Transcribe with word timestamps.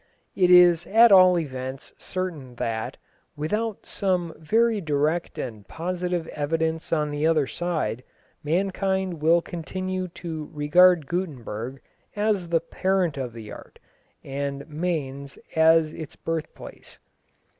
It 0.35 0.49
is 0.49 0.87
at 0.87 1.11
all 1.11 1.37
events 1.37 1.93
certain 1.95 2.55
that, 2.55 2.97
without 3.35 3.85
some 3.85 4.33
very 4.39 4.81
direct 4.81 5.37
and 5.37 5.67
positive 5.67 6.25
evidence 6.29 6.91
on 6.91 7.11
the 7.11 7.27
other 7.27 7.45
side, 7.45 8.03
mankind 8.43 9.21
will 9.21 9.43
continue 9.43 10.07
to 10.07 10.49
regard 10.53 11.05
Gutenberg 11.05 11.81
as 12.15 12.49
the 12.49 12.61
parent 12.61 13.15
of 13.15 13.31
the 13.31 13.51
art, 13.51 13.77
and 14.23 14.67
Mainz 14.67 15.37
as 15.55 15.93
its 15.93 16.15
birthplace." 16.15 16.97